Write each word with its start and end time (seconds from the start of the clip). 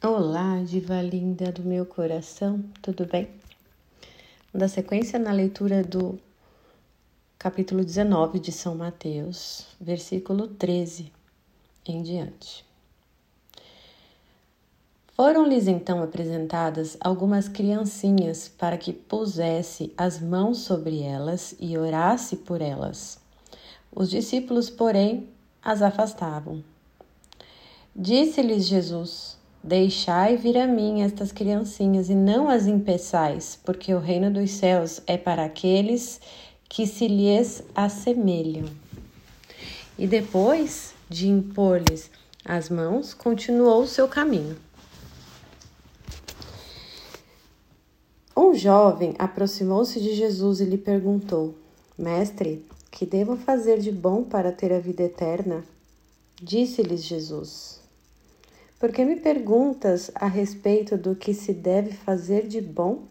Olá, 0.00 0.62
diva 0.64 1.02
linda 1.02 1.50
do 1.50 1.64
meu 1.64 1.84
coração, 1.84 2.64
tudo 2.80 3.04
bem? 3.04 3.28
Da 4.54 4.68
sequência 4.68 5.18
na 5.18 5.32
leitura 5.32 5.82
do 5.82 6.20
capítulo 7.36 7.84
19 7.84 8.38
de 8.38 8.52
São 8.52 8.76
Mateus, 8.76 9.66
versículo 9.80 10.46
13 10.46 11.10
em 11.84 12.00
diante. 12.00 12.64
Foram-lhes 15.16 15.66
então 15.66 16.00
apresentadas 16.00 16.96
algumas 17.00 17.48
criancinhas 17.48 18.46
para 18.48 18.78
que 18.78 18.92
pusesse 18.92 19.92
as 19.96 20.20
mãos 20.20 20.58
sobre 20.58 21.02
elas 21.02 21.56
e 21.58 21.76
orasse 21.76 22.36
por 22.36 22.62
elas. 22.62 23.18
Os 23.90 24.08
discípulos, 24.08 24.70
porém, 24.70 25.28
as 25.60 25.82
afastavam. 25.82 26.62
Disse-lhes 27.96 28.64
Jesus: 28.64 29.37
Deixai 29.62 30.36
vir 30.36 30.56
a 30.56 30.66
mim 30.66 31.02
estas 31.02 31.32
criancinhas 31.32 32.08
e 32.08 32.14
não 32.14 32.48
as 32.48 32.66
impeçais, 32.66 33.58
porque 33.64 33.92
o 33.92 33.98
reino 33.98 34.30
dos 34.30 34.52
céus 34.52 35.00
é 35.06 35.16
para 35.16 35.44
aqueles 35.44 36.20
que 36.68 36.86
se 36.86 37.08
lhes 37.08 37.62
assemelham. 37.74 38.66
E 39.98 40.06
depois 40.06 40.94
de 41.08 41.28
impor-lhes 41.28 42.10
as 42.44 42.70
mãos, 42.70 43.12
continuou 43.12 43.82
o 43.82 43.86
seu 43.86 44.06
caminho. 44.06 44.56
Um 48.36 48.54
jovem 48.54 49.14
aproximou-se 49.18 50.00
de 50.00 50.14
Jesus 50.14 50.60
e 50.60 50.64
lhe 50.64 50.78
perguntou: 50.78 51.54
Mestre, 51.98 52.64
que 52.90 53.04
devo 53.04 53.36
fazer 53.36 53.80
de 53.80 53.90
bom 53.90 54.22
para 54.22 54.52
ter 54.52 54.72
a 54.72 54.78
vida 54.78 55.02
eterna? 55.02 55.64
Disse-lhes 56.40 57.02
Jesus: 57.02 57.80
por 58.78 58.92
que 58.92 59.04
me 59.04 59.16
perguntas 59.16 60.10
a 60.14 60.26
respeito 60.26 60.96
do 60.96 61.16
que 61.16 61.34
se 61.34 61.52
deve 61.52 61.92
fazer 61.92 62.46
de 62.46 62.60
bom? 62.60 63.04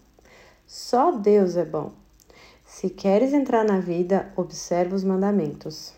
Só 0.65 1.11
Deus 1.11 1.57
é 1.57 1.65
bom. 1.65 1.91
Se 2.65 2.89
queres 2.89 3.33
entrar 3.33 3.65
na 3.65 3.79
vida, 3.79 4.31
observa 4.35 4.95
os 4.95 5.03
mandamentos. 5.03 5.93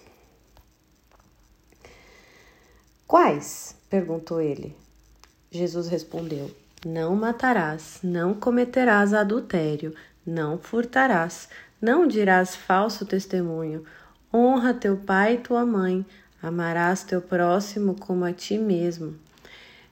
Quais? 3.08 3.76
perguntou 3.89 4.39
ele. 4.39 4.76
Jesus 5.52 5.88
respondeu: 5.88 6.52
Não 6.86 7.16
matarás, 7.16 8.00
não 8.04 8.36
cometerás 8.36 9.14
adultério, 9.14 9.95
não 10.26 10.59
furtarás, 10.59 11.50
não 11.81 12.08
dirás 12.08 12.56
falso 12.56 13.06
testemunho, 13.06 13.83
honra 14.31 14.73
teu 14.76 14.98
pai 14.98 15.36
e 15.36 15.39
tua 15.39 15.66
mãe, 15.66 16.06
amarás 16.42 17.04
teu 17.04 17.20
próximo 17.20 17.95
como 17.95 18.26
a 18.26 18.31
ti 18.31 18.59
mesmo. 18.59 19.16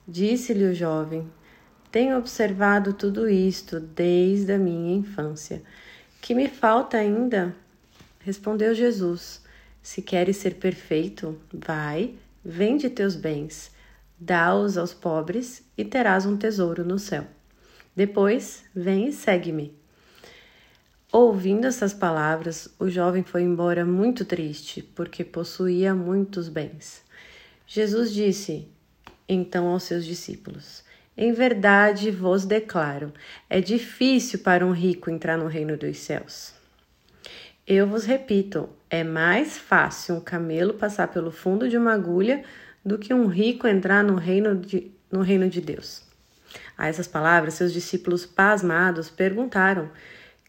Disse-lhe 0.08 0.63
o 0.63 0.73
jovem: 0.73 1.30
Tenho 1.91 2.17
observado 2.17 2.94
tudo 2.94 3.27
isto 3.27 3.77
desde 3.77 4.53
a 4.53 4.58
minha 4.58 4.95
infância. 4.95 5.61
Que 6.22 6.33
me 6.33 6.47
falta 6.47 6.95
ainda? 6.95 7.53
Respondeu 8.22 8.73
Jesus: 8.73 9.41
Se 9.83 10.02
queres 10.02 10.38
ser 10.38 10.55
perfeito, 10.55 11.38
vai, 11.53 12.16
vende 12.44 12.89
teus 12.89 13.17
bens, 13.17 13.69
dá-os 14.17 14.78
aos 14.78 14.94
pobres 14.94 15.61
e 15.78 15.83
terás 15.83 16.25
um 16.25 16.38
tesouro 16.38 16.85
no 16.85 16.97
céu. 16.97 17.25
Depois, 17.94 18.63
vem 18.73 19.09
e 19.09 19.11
segue-me. 19.11 19.75
Ouvindo 21.11 21.67
essas 21.67 21.94
palavras, 21.94 22.73
o 22.80 22.88
jovem 22.88 23.23
foi 23.23 23.41
embora 23.41 23.83
muito 23.83 24.23
triste, 24.23 24.81
porque 24.81 25.25
possuía 25.25 25.94
muitos 25.94 26.47
bens. 26.47 27.02
Jesus 27.66 28.13
disse: 28.13 28.69
então 29.28 29.67
aos 29.67 29.83
seus 29.83 30.06
discípulos: 30.06 30.83
Em 31.16 31.33
verdade 31.33 32.11
vos 32.11 32.45
declaro, 32.45 33.14
é 33.50 33.59
difícil 33.59 34.39
para 34.39 34.66
um 34.66 34.72
rico 34.72 35.09
entrar 35.09 35.38
no 35.38 35.47
reino 35.47 35.75
dos 35.75 35.97
céus. 35.97 36.53
Eu 37.66 37.86
vos 37.86 38.06
repito, 38.06 38.69
é 38.90 39.03
mais 39.03 39.57
fácil 39.57 40.16
um 40.16 40.22
camelo 40.22 40.75
passar 40.75 41.09
pelo 41.09 41.31
fundo 41.31 41.68
de 41.68 41.78
uma 41.78 41.94
agulha 41.94 42.44
do 42.84 42.97
que 42.97 43.13
um 43.13 43.28
rico 43.28 43.68
entrar 43.68 44.03
no 44.03 44.16
reino 44.16 44.56
de, 44.56 44.90
no 45.12 45.22
reino 45.22 45.50
de 45.50 45.59
Deus. 45.59 46.01
A 46.78 46.88
essas 46.88 47.07
palavras, 47.07 47.56
seus 47.56 47.74
discípulos 47.74 48.25
pasmados 48.25 49.09
perguntaram: 49.09 49.90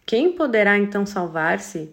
Quem 0.06 0.32
poderá 0.32 0.78
então 0.78 1.04
salvar-se? 1.04 1.90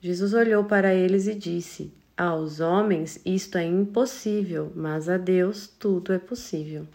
Jesus 0.00 0.34
olhou 0.34 0.64
para 0.64 0.92
eles 0.92 1.26
e 1.26 1.34
disse: 1.34 1.90
aos 2.16 2.60
homens 2.60 3.20
isto 3.24 3.58
é 3.58 3.64
impossível, 3.64 4.72
mas 4.74 5.08
a 5.08 5.16
Deus 5.16 5.66
tudo 5.66 6.12
é 6.12 6.18
possível. 6.18 6.86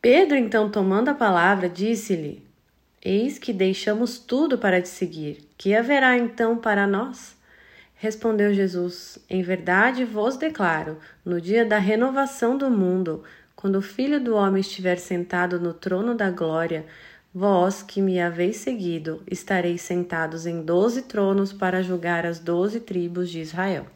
Pedro, 0.00 0.36
então, 0.36 0.68
tomando 0.68 1.10
a 1.10 1.14
palavra, 1.14 1.68
disse-lhe: 1.68 2.44
Eis 3.00 3.38
que 3.38 3.52
deixamos 3.52 4.18
tudo 4.18 4.58
para 4.58 4.82
te 4.82 4.88
seguir. 4.88 5.48
Que 5.56 5.76
haverá 5.76 6.18
então 6.18 6.56
para 6.56 6.88
nós? 6.88 7.36
Respondeu 7.94 8.52
Jesus: 8.52 9.16
Em 9.30 9.42
verdade 9.42 10.04
vos 10.04 10.36
declaro, 10.36 10.98
no 11.24 11.40
dia 11.40 11.64
da 11.64 11.78
renovação 11.78 12.58
do 12.58 12.68
mundo, 12.68 13.22
quando 13.54 13.76
o 13.76 13.82
Filho 13.82 14.18
do 14.18 14.34
Homem 14.34 14.60
estiver 14.60 14.96
sentado 14.96 15.60
no 15.60 15.72
trono 15.72 16.16
da 16.16 16.28
glória, 16.28 16.84
Vós 17.34 17.82
que 17.82 18.02
me 18.02 18.20
haveis 18.20 18.58
seguido, 18.58 19.22
estareis 19.26 19.80
sentados 19.80 20.44
em 20.44 20.60
doze 20.60 21.00
tronos 21.00 21.50
para 21.50 21.82
julgar 21.82 22.26
as 22.26 22.38
doze 22.38 22.78
tribos 22.78 23.30
de 23.30 23.40
Israel. 23.40 23.86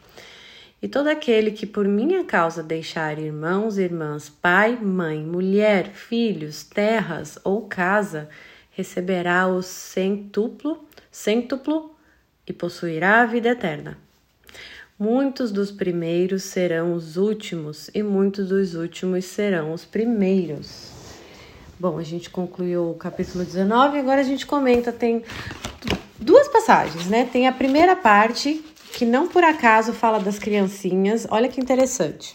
E 0.81 0.89
todo 0.89 1.09
aquele 1.09 1.51
que 1.51 1.67
por 1.67 1.87
minha 1.87 2.25
causa 2.25 2.63
deixar 2.63 3.19
irmãos, 3.19 3.77
irmãs, 3.77 4.31
pai, 4.31 4.79
mãe, 4.81 5.23
mulher, 5.23 5.91
filhos, 5.91 6.65
terras 6.65 7.39
ou 7.45 7.67
casa, 7.67 8.27
receberá 8.71 9.47
o 9.47 9.61
centuplo, 9.61 10.87
centuplo 11.11 11.95
e 12.47 12.55
possuirá 12.55 13.21
a 13.21 13.27
vida 13.27 13.51
eterna. 13.51 13.99
Muitos 14.99 15.53
dos 15.53 15.71
primeiros 15.71 16.43
serão 16.43 16.95
os 16.95 17.19
últimos, 17.19 17.91
e 17.95 18.03
muitos 18.03 18.49
dos 18.49 18.75
últimos 18.75 19.27
serão 19.27 19.75
os 19.75 19.85
primeiros. 19.85 20.96
Bom, 21.79 21.99
a 21.99 22.03
gente 22.03 22.31
concluiu 22.31 22.93
o 22.93 22.95
capítulo 22.95 23.45
19 23.45 23.99
e 23.99 24.01
agora 24.01 24.23
a 24.23 24.25
gente 24.25 24.47
comenta, 24.47 24.91
tem 24.91 25.23
duas 26.19 26.49
passagens, 26.49 27.07
né? 27.07 27.29
Tem 27.31 27.47
a 27.47 27.53
primeira 27.53 27.95
parte, 27.95 28.65
que 28.95 29.05
não 29.05 29.29
por 29.29 29.45
acaso 29.45 29.93
fala 29.93 30.19
das 30.19 30.39
criancinhas, 30.39 31.27
olha 31.31 31.51
que 31.51 31.61
interessante. 31.61 32.35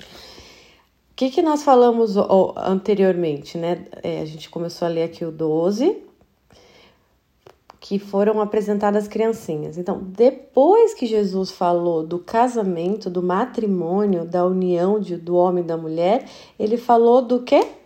O 0.00 1.14
que, 1.14 1.30
que 1.30 1.40
nós 1.40 1.62
falamos 1.62 2.16
anteriormente, 2.56 3.56
né? 3.56 3.86
É, 4.02 4.20
a 4.20 4.24
gente 4.24 4.50
começou 4.50 4.86
a 4.86 4.90
ler 4.90 5.04
aqui 5.04 5.24
o 5.24 5.30
12, 5.30 5.98
que 7.78 8.00
foram 8.00 8.40
apresentadas 8.40 9.06
criancinhas. 9.06 9.78
Então, 9.78 10.00
depois 10.02 10.94
que 10.94 11.06
Jesus 11.06 11.52
falou 11.52 12.04
do 12.04 12.18
casamento, 12.18 13.08
do 13.08 13.22
matrimônio, 13.22 14.24
da 14.24 14.44
união 14.44 14.98
de, 14.98 15.16
do 15.16 15.36
homem 15.36 15.62
e 15.62 15.66
da 15.66 15.76
mulher, 15.76 16.28
ele 16.58 16.76
falou 16.76 17.22
do 17.22 17.42
quê? 17.42 17.81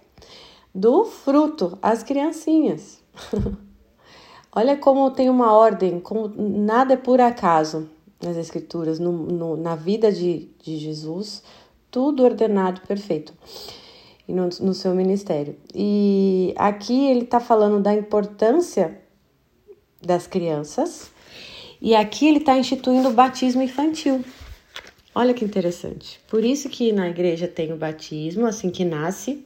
Do 0.77 1.07
fruto, 1.07 1.79
as 1.81 2.03
criancinhas. 2.03 3.03
Olha 4.55 4.77
como 4.77 5.11
tem 5.11 5.31
uma 5.31 5.53
ordem, 5.55 5.99
como 5.99 6.29
nada 6.37 6.93
é 6.95 6.97
por 6.99 7.19
acaso 7.19 7.89
nas 8.23 8.37
Escrituras, 8.37 8.99
no, 8.99 9.11
no, 9.11 9.57
na 9.57 9.75
vida 9.75 10.13
de, 10.13 10.51
de 10.63 10.77
Jesus, 10.77 11.43
tudo 11.91 12.23
ordenado 12.23 12.83
perfeito 12.83 13.33
e 14.29 14.35
no, 14.35 14.51
no 14.61 14.75
seu 14.75 14.95
ministério. 14.95 15.57
E 15.75 16.55
aqui 16.57 17.09
ele 17.09 17.23
está 17.23 17.41
falando 17.41 17.81
da 17.81 17.95
importância 17.95 19.01
das 20.03 20.27
crianças 20.27 21.11
e 21.81 21.95
aqui 21.95 22.29
ele 22.29 22.39
está 22.39 22.57
instituindo 22.59 23.09
o 23.09 23.15
batismo 23.15 23.63
infantil. 23.63 24.23
Olha 25.15 25.33
que 25.33 25.45
interessante. 25.45 26.21
Por 26.29 26.45
isso 26.45 26.69
que 26.69 26.93
na 26.93 27.09
igreja 27.09 27.49
tem 27.49 27.73
o 27.73 27.77
batismo 27.77 28.47
assim 28.47 28.69
que 28.69 28.85
nasce 28.85 29.43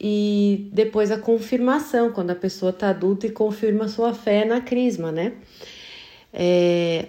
e 0.00 0.70
depois 0.72 1.10
a 1.10 1.18
confirmação, 1.18 2.10
quando 2.10 2.30
a 2.30 2.34
pessoa 2.34 2.70
está 2.70 2.88
adulta 2.88 3.26
e 3.26 3.30
confirma 3.30 3.86
sua 3.88 4.14
fé 4.14 4.44
na 4.44 4.60
crisma, 4.60 5.12
né? 5.12 5.34
É, 6.32 7.06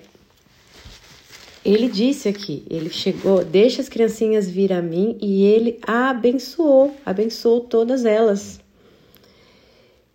ele 1.63 1.87
disse 1.87 2.27
aqui, 2.27 2.65
ele 2.69 2.89
chegou, 2.89 3.45
deixa 3.45 3.81
as 3.81 3.87
criancinhas 3.87 4.49
vir 4.49 4.73
a 4.73 4.81
mim 4.81 5.17
e 5.21 5.43
ele 5.43 5.79
abençoou, 5.85 6.95
abençoou 7.05 7.61
todas 7.61 8.03
elas. 8.03 8.59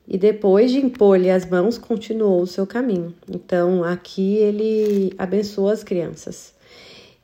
E 0.06 0.18
depois 0.18 0.70
de 0.70 0.78
impor-lhe 0.78 1.30
as 1.30 1.48
mãos, 1.48 1.78
continuou 1.78 2.42
o 2.42 2.46
seu 2.46 2.66
caminho. 2.66 3.12
Então, 3.28 3.82
aqui 3.82 4.36
ele 4.36 5.12
abençoou 5.18 5.68
as 5.68 5.82
crianças. 5.82 6.54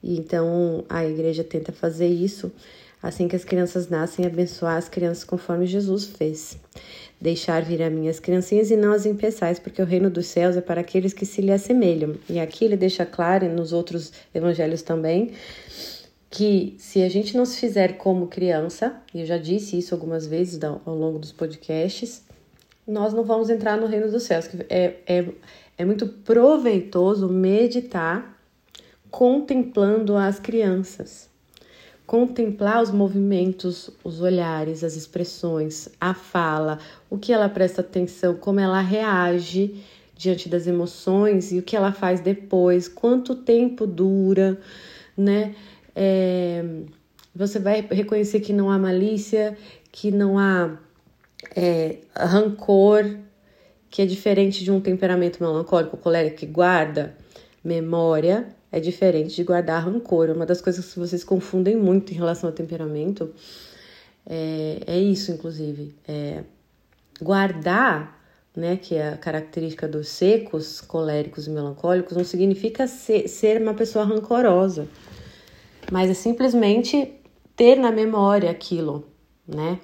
Então 0.03 0.85
a 0.89 1.05
igreja 1.05 1.45
tenta 1.45 1.71
fazer 1.71 2.09
isso 2.09 2.51
assim 3.03 3.27
que 3.27 3.35
as 3.35 3.45
crianças 3.45 3.89
nascem, 3.89 4.25
abençoar 4.25 4.77
as 4.77 4.89
crianças 4.89 5.25
conforme 5.25 5.67
Jesus 5.67 6.07
fez. 6.07 6.57
Deixar 7.21 7.63
vir 7.63 7.83
a 7.83 7.91
minhas 7.91 8.21
criancinhas 8.21 8.71
e 8.71 8.77
não 8.77 8.93
as 8.93 9.05
impeçais, 9.05 9.59
porque 9.59 9.83
o 9.83 9.85
reino 9.85 10.09
dos 10.09 10.27
céus 10.27 10.57
é 10.57 10.61
para 10.61 10.81
aqueles 10.81 11.13
que 11.13 11.27
se 11.27 11.41
lhe 11.41 11.51
assemelham. 11.51 12.17
E 12.29 12.39
aqui 12.39 12.65
ele 12.65 12.77
deixa 12.77 13.05
claro, 13.05 13.45
e 13.45 13.49
nos 13.49 13.73
outros 13.73 14.13
evangelhos 14.35 14.83
também, 14.83 15.33
que 16.31 16.75
se 16.79 17.03
a 17.03 17.09
gente 17.09 17.37
não 17.37 17.45
se 17.45 17.59
fizer 17.59 17.99
como 17.99 18.29
criança, 18.29 18.97
e 19.13 19.21
eu 19.21 19.27
já 19.27 19.39
disse 19.39 19.79
isso 19.79 19.95
algumas 19.95 20.27
vezes 20.27 20.59
ao 20.63 20.95
longo 20.95 21.19
dos 21.19 21.33
podcasts, 21.33 22.23
nós 22.87 23.13
não 23.13 23.25
vamos 23.25 23.51
entrar 23.51 23.77
no 23.77 23.87
reino 23.87 24.11
dos 24.11 24.23
céus. 24.25 24.49
É, 24.69 24.95
é, 25.07 25.29
é 25.79 25.85
muito 25.85 26.07
proveitoso 26.07 27.29
meditar 27.29 28.39
contemplando 29.11 30.17
as 30.17 30.41
crianças. 30.41 31.32
Contemplar 32.13 32.83
os 32.83 32.91
movimentos, 32.91 33.89
os 34.05 34.21
olhares, 34.21 34.85
as 34.85 34.97
expressões, 34.97 35.89
a 35.99 36.13
fala, 36.13 36.79
o 37.09 37.17
que 37.17 37.33
ela 37.33 37.49
presta 37.49 37.81
atenção, 37.81 38.35
como 38.35 38.61
ela 38.61 38.83
reage 38.83 39.83
diante 40.15 40.47
das 40.47 40.67
emoções 40.67 41.53
e 41.53 41.59
o 41.59 41.63
que 41.63 41.75
ela 41.75 41.91
faz 41.91 42.21
depois, 42.21 42.87
quanto 42.87 43.35
tempo 43.35 43.87
dura, 43.87 44.61
né? 45.17 45.55
É, 45.97 46.63
você 47.35 47.59
vai 47.59 47.81
reconhecer 47.91 48.41
que 48.41 48.53
não 48.53 48.71
há 48.71 48.79
malícia, 48.79 49.57
que 49.91 50.11
não 50.11 50.39
há 50.39 50.77
é, 51.57 51.97
rancor, 52.15 53.07
que 53.89 54.03
é 54.03 54.05
diferente 54.05 54.63
de 54.63 54.71
um 54.71 54.83
temperamento 54.83 55.43
melancólico, 55.43 55.97
colérico, 55.97 56.37
que 56.37 56.47
guarda 56.47 57.17
memória, 57.63 58.55
é 58.71 58.81
diferente 58.81 59.35
de 59.35 59.45
guardar 59.45 59.85
rancor. 59.85 60.31
Uma 60.31 60.47
das 60.47 60.61
coisas 60.61 60.93
que 60.93 60.99
vocês 60.99 61.23
confundem 61.23 61.77
muito 61.77 62.13
em 62.13 62.17
relação 62.17 62.49
ao 62.49 62.55
temperamento 62.55 63.33
é, 64.27 64.83
é 64.87 64.99
isso, 64.99 65.31
inclusive. 65.33 65.95
É 66.07 66.43
guardar, 67.21 68.21
né, 68.55 68.77
que 68.77 68.95
é 68.95 69.11
a 69.11 69.17
característica 69.17 69.87
dos 69.87 70.09
secos, 70.09 70.81
coléricos 70.81 71.47
e 71.47 71.51
melancólicos, 71.51 72.17
não 72.17 72.25
significa 72.25 72.87
ser, 72.87 73.29
ser 73.29 73.61
uma 73.63 73.75
pessoa 73.75 74.05
rancorosa, 74.05 74.89
mas 75.91 76.11
é 76.11 76.15
simplesmente 76.15 77.13
ter 77.55 77.77
na 77.77 77.93
memória 77.93 78.51
aquilo, 78.51 79.07
né? 79.47 79.79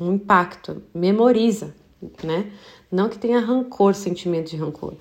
Um 0.00 0.14
impacto, 0.14 0.82
memoriza, 0.94 1.74
né? 2.22 2.50
Não 2.90 3.08
que 3.08 3.18
tenha 3.18 3.38
rancor, 3.38 3.94
sentimento 3.94 4.50
de 4.50 4.56
rancor, 4.56 4.94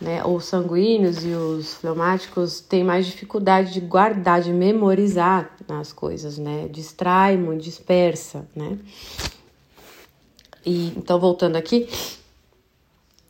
né? 0.00 0.24
Os 0.24 0.44
sanguíneos 0.44 1.24
e 1.24 1.30
os 1.30 1.74
fleumáticos 1.74 2.60
têm 2.60 2.84
mais 2.84 3.06
dificuldade 3.06 3.72
de 3.72 3.80
guardar, 3.80 4.40
de 4.40 4.52
memorizar 4.52 5.56
as 5.68 5.92
coisas, 5.92 6.38
né? 6.38 6.68
Distrai 6.70 7.36
muito, 7.36 7.62
dispersa, 7.62 8.46
né? 8.54 8.78
E 10.64 10.88
então 10.96 11.18
voltando 11.18 11.56
aqui, 11.56 11.88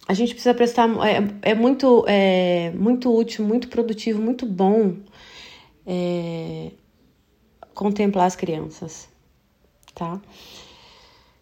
a 0.06 0.14
gente 0.14 0.34
precisa 0.34 0.55
prestar 0.55 0.88
é, 1.06 1.50
é 1.50 1.55
muito 1.55 2.05
é 2.06 2.70
muito 2.72 3.14
útil, 3.14 3.44
muito 3.44 3.69
produtivo, 3.69 4.20
muito 4.20 4.44
bom 4.44 4.96
é, 5.87 6.70
contemplar 7.75 8.26
as 8.26 8.37
crianças, 8.37 9.08
tá? 9.94 10.20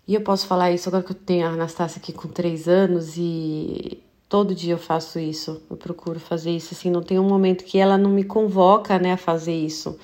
E 0.07 0.15
eu 0.15 0.21
posso 0.21 0.49
falar 0.49 0.73
isso 0.73 0.89
agora 0.89 1.05
que 1.05 1.13
eu 1.13 1.17
tenho 1.17 1.47
a 1.47 1.51
Anastácia 1.51 2.01
aqui 2.01 2.13
com 2.13 2.27
três 2.27 2.67
anos 2.67 3.17
e 3.17 4.03
todo 4.29 4.55
dia 4.55 4.75
eu 4.75 4.79
faço 4.79 5.21
isso, 5.21 5.63
eu 5.71 5.77
procuro 5.77 6.19
fazer 6.19 6.51
isso, 6.51 6.75
assim, 6.75 6.91
não 6.91 7.03
tem 7.03 7.19
um 7.19 7.29
momento 7.29 7.65
que 7.65 7.79
ela 7.79 7.97
não 7.97 8.11
me 8.11 8.25
convoca, 8.25 8.99
né, 8.99 9.13
a 9.13 9.17
fazer 9.17 9.55
isso. 9.55 9.97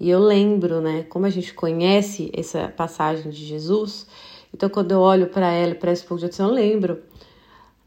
E 0.00 0.08
eu 0.08 0.18
lembro, 0.18 0.80
né, 0.80 1.02
como 1.10 1.26
a 1.26 1.30
gente 1.30 1.52
conhece 1.52 2.30
essa 2.32 2.68
passagem 2.68 3.30
de 3.30 3.44
Jesus, 3.44 4.06
então 4.52 4.70
quando 4.70 4.92
eu 4.92 5.00
olho 5.00 5.26
para 5.26 5.50
ela 5.52 5.72
e 5.72 5.74
para 5.74 5.92
esse 5.92 6.04
pouco 6.04 6.20
de 6.20 6.26
atenção, 6.26 6.48
eu 6.48 6.54
lembro, 6.54 7.02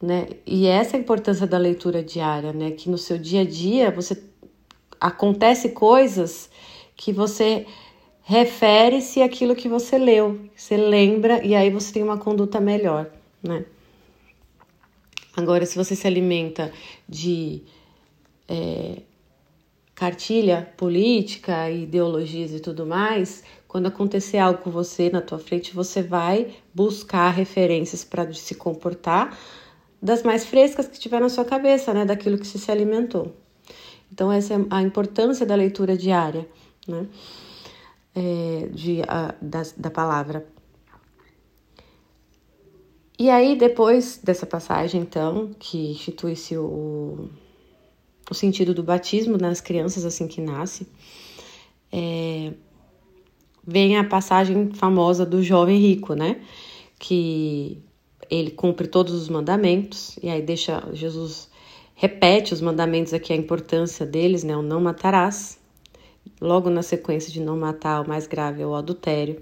né, 0.02 0.28
e 0.46 0.68
essa 0.68 0.96
é 0.96 1.00
a 1.00 1.02
importância 1.02 1.48
da 1.48 1.58
leitura 1.58 2.04
diária, 2.04 2.54
né, 2.54 2.70
que 2.72 2.88
no 2.90 2.98
seu 2.98 3.18
dia 3.18 3.42
a 3.42 3.46
dia 3.46 3.90
você 3.90 4.22
acontece 5.00 5.70
coisas 5.70 6.50
que 6.96 7.12
você 7.12 7.66
refere-se 8.28 9.22
àquilo 9.22 9.56
que 9.56 9.70
você 9.70 9.98
leu, 9.98 10.38
você 10.54 10.76
lembra 10.76 11.42
e 11.46 11.56
aí 11.56 11.70
você 11.70 11.94
tem 11.94 12.04
uma 12.04 12.18
conduta 12.18 12.60
melhor, 12.60 13.10
né? 13.42 13.64
Agora, 15.38 15.66
se 15.66 15.78
você 15.78 15.96
se 15.96 16.06
alimenta 16.06 16.70
de 17.08 17.62
é, 18.50 19.02
cartilha 19.96 20.74
política, 20.76 21.72
ideologias 21.72 22.52
e 22.52 22.60
tudo 22.60 22.86
mais, 22.86 23.46
quando 23.66 23.86
acontecer 23.86 24.40
algo 24.40 24.62
com 24.62 24.72
você 24.72 25.10
na 25.10 25.22
tua 25.22 25.40
frente, 25.40 25.74
você 25.74 26.04
vai 26.04 26.54
buscar 26.74 27.30
referências 27.30 28.04
para 28.04 28.34
se 28.34 28.56
comportar 28.56 29.40
das 30.02 30.22
mais 30.22 30.46
frescas 30.46 30.86
que 30.86 31.00
tiver 31.00 31.22
na 31.22 31.30
sua 31.30 31.46
cabeça, 31.46 31.94
né? 31.94 32.04
Daquilo 32.04 32.38
que 32.38 32.46
você 32.46 32.58
se 32.58 32.70
alimentou. 32.70 33.34
Então, 34.12 34.30
essa 34.30 34.54
é 34.54 34.58
a 34.70 34.82
importância 34.82 35.46
da 35.46 35.56
leitura 35.56 35.96
diária, 35.96 36.46
né? 36.86 37.08
É, 38.18 38.68
de, 38.70 39.04
a, 39.08 39.36
da, 39.40 39.62
da 39.78 39.92
palavra. 39.92 40.48
E 43.20 43.30
aí, 43.30 43.56
depois 43.56 44.20
dessa 44.24 44.46
passagem, 44.46 45.02
então, 45.02 45.52
que 45.60 45.92
institui-se 45.92 46.58
o, 46.58 47.30
o 48.30 48.34
sentido 48.34 48.74
do 48.74 48.82
batismo 48.82 49.38
nas 49.38 49.62
crianças 49.62 50.04
assim 50.04 50.28
que 50.28 50.42
nasce, 50.42 50.88
é, 51.92 52.54
vem 53.66 53.98
a 53.98 54.04
passagem 54.04 54.72
famosa 54.74 55.24
do 55.24 55.44
jovem 55.44 55.78
rico, 55.78 56.16
né? 56.16 56.42
Que 56.98 57.84
ele 58.30 58.50
cumpre 58.50 58.88
todos 58.88 59.14
os 59.14 59.30
mandamentos, 59.30 60.18
e 60.24 60.30
aí 60.30 60.42
deixa 60.42 60.84
Jesus 60.92 61.50
repete 61.94 62.54
os 62.54 62.62
mandamentos 62.62 63.14
aqui, 63.14 63.32
a 63.32 63.36
importância 63.36 64.06
deles, 64.06 64.44
né? 64.44 64.56
O 64.56 64.62
não 64.62 64.82
matarás, 64.82 65.57
Logo 66.40 66.70
na 66.70 66.84
sequência 66.84 67.32
de 67.32 67.42
não 67.42 67.58
matar, 67.58 68.02
o 68.02 68.08
mais 68.08 68.28
grave 68.28 68.62
é 68.62 68.66
o 68.66 68.76
adultério. 68.76 69.42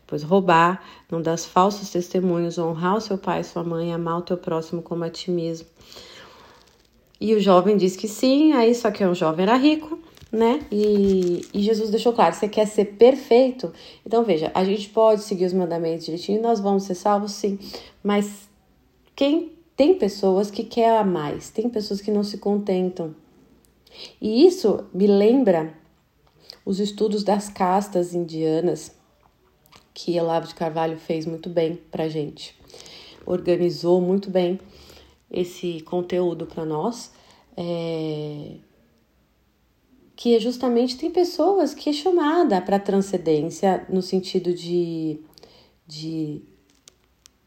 Depois, 0.00 0.22
roubar, 0.22 0.82
não 1.10 1.20
dar 1.20 1.36
falsos 1.36 1.90
testemunhos, 1.90 2.58
honrar 2.58 2.96
o 2.96 3.00
seu 3.00 3.18
pai 3.18 3.40
e 3.40 3.44
sua 3.44 3.64
mãe, 3.64 3.92
amar 3.92 4.18
o 4.18 4.22
teu 4.22 4.36
próximo 4.36 4.80
como 4.80 5.02
a 5.02 5.10
ti 5.10 5.32
mesmo. 5.32 5.66
E 7.20 7.34
o 7.34 7.40
jovem 7.40 7.76
diz 7.76 7.96
que 7.96 8.06
sim, 8.06 8.52
aí 8.52 8.74
só 8.74 8.90
que 8.90 9.04
o 9.04 9.14
jovem 9.14 9.44
era 9.44 9.56
rico, 9.56 9.98
né? 10.30 10.60
E, 10.70 11.44
e, 11.52 11.60
Jesus 11.60 11.90
deixou 11.90 12.12
claro: 12.12 12.34
você 12.34 12.46
quer 12.46 12.66
ser 12.66 12.84
perfeito? 12.96 13.72
Então 14.04 14.22
veja, 14.22 14.52
a 14.54 14.62
gente 14.64 14.88
pode 14.90 15.22
seguir 15.22 15.46
os 15.46 15.52
mandamentos 15.52 16.04
direitinho, 16.04 16.42
nós 16.42 16.60
vamos 16.60 16.84
ser 16.84 16.94
salvos, 16.94 17.32
sim, 17.32 17.58
mas 18.04 18.48
quem 19.16 19.52
tem 19.76 19.94
pessoas 19.94 20.50
que 20.50 20.62
quer 20.62 20.98
a 20.98 21.04
mais, 21.04 21.50
tem 21.50 21.68
pessoas 21.68 22.00
que 22.00 22.10
não 22.10 22.22
se 22.22 22.38
contentam. 22.38 23.14
E 24.20 24.46
isso 24.46 24.84
me 24.92 25.06
lembra 25.06 25.74
os 26.66 26.80
estudos 26.80 27.22
das 27.22 27.48
castas 27.48 28.12
indianas, 28.12 28.92
que 29.94 30.18
Olavo 30.20 30.48
de 30.48 30.54
Carvalho 30.54 30.98
fez 30.98 31.24
muito 31.24 31.48
bem 31.48 31.76
para 31.92 32.08
gente, 32.08 32.58
organizou 33.24 34.00
muito 34.00 34.28
bem 34.28 34.58
esse 35.30 35.80
conteúdo 35.82 36.44
para 36.44 36.64
nós. 36.64 37.12
É, 37.56 38.56
que 40.16 40.38
justamente 40.40 40.96
tem 40.98 41.10
pessoas 41.10 41.72
que 41.72 41.90
é 41.90 41.92
chamada 41.92 42.60
para 42.60 42.78
transcendência 42.78 43.86
no 43.88 44.02
sentido 44.02 44.52
de, 44.52 45.20
de 45.86 46.42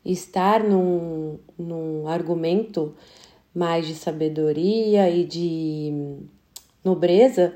estar 0.06 0.64
num, 0.64 1.40
num 1.58 2.08
argumento 2.08 2.96
mais 3.54 3.88
de 3.88 3.96
sabedoria 3.96 5.10
e 5.10 5.26
de 5.26 6.20
nobreza 6.84 7.56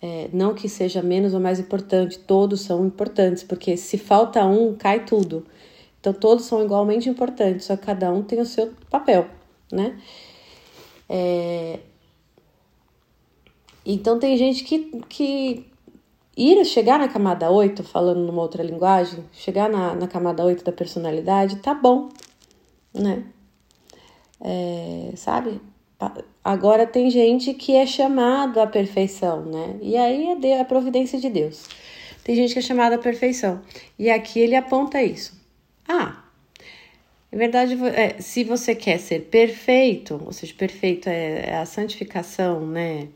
é, 0.00 0.28
não 0.32 0.54
que 0.54 0.68
seja 0.68 1.02
menos 1.02 1.34
ou 1.34 1.40
mais 1.40 1.58
importante, 1.58 2.18
todos 2.18 2.60
são 2.60 2.86
importantes, 2.86 3.42
porque 3.42 3.76
se 3.76 3.98
falta 3.98 4.44
um, 4.44 4.74
cai 4.74 5.04
tudo. 5.04 5.44
Então 6.00 6.12
todos 6.12 6.44
são 6.44 6.64
igualmente 6.64 7.08
importantes, 7.08 7.66
só 7.66 7.76
que 7.76 7.84
cada 7.86 8.12
um 8.12 8.22
tem 8.22 8.40
o 8.40 8.46
seu 8.46 8.72
papel, 8.88 9.26
né? 9.72 10.00
É... 11.08 11.80
Então 13.84 14.18
tem 14.18 14.36
gente 14.36 14.64
que, 14.64 15.02
que 15.08 15.66
ir 16.36 16.64
chegar 16.64 16.98
na 16.98 17.08
camada 17.08 17.50
8, 17.50 17.82
falando 17.82 18.20
numa 18.20 18.42
outra 18.42 18.62
linguagem, 18.62 19.24
chegar 19.32 19.68
na, 19.68 19.94
na 19.94 20.06
camada 20.06 20.44
8 20.44 20.62
da 20.64 20.72
personalidade, 20.72 21.56
tá 21.56 21.74
bom, 21.74 22.08
né? 22.94 23.24
É, 24.40 25.12
sabe? 25.16 25.60
Agora 26.44 26.86
tem 26.86 27.10
gente 27.10 27.52
que 27.54 27.74
é 27.74 27.84
chamado 27.84 28.60
à 28.60 28.66
perfeição, 28.66 29.44
né? 29.44 29.78
E 29.82 29.96
aí 29.96 30.38
é 30.44 30.60
a 30.60 30.64
providência 30.64 31.18
de 31.18 31.28
Deus. 31.28 31.66
Tem 32.22 32.36
gente 32.36 32.52
que 32.52 32.58
é 32.58 32.62
chamada 32.62 32.94
à 32.94 32.98
perfeição. 32.98 33.60
E 33.98 34.08
aqui 34.10 34.38
ele 34.38 34.54
aponta 34.54 35.02
isso. 35.02 35.38
Ah, 35.88 36.22
é 37.30 37.36
verdade, 37.36 37.76
é, 37.94 38.20
se 38.20 38.44
você 38.44 38.74
quer 38.74 38.98
ser 38.98 39.26
perfeito, 39.26 40.22
ou 40.24 40.32
seja, 40.32 40.54
perfeito 40.54 41.08
é, 41.08 41.50
é 41.50 41.56
a 41.56 41.66
santificação, 41.66 42.66
né? 42.66 43.08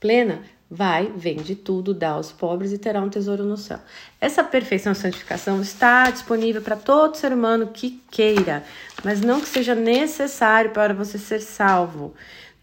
Plena, 0.00 0.42
vai, 0.74 1.12
vende 1.14 1.54
tudo, 1.54 1.92
dá 1.92 2.12
aos 2.12 2.32
pobres 2.32 2.72
e 2.72 2.78
terá 2.78 3.02
um 3.02 3.10
tesouro 3.10 3.44
no 3.44 3.58
céu. 3.58 3.78
Essa 4.18 4.42
perfeição 4.42 4.92
e 4.92 4.96
santificação 4.96 5.60
está 5.60 6.08
disponível 6.08 6.62
para 6.62 6.76
todo 6.76 7.14
ser 7.14 7.30
humano 7.30 7.66
que 7.66 8.02
queira, 8.10 8.64
mas 9.04 9.20
não 9.20 9.38
que 9.38 9.48
seja 9.48 9.74
necessário 9.74 10.70
para 10.70 10.94
você 10.94 11.18
ser 11.18 11.40
salvo, 11.40 12.14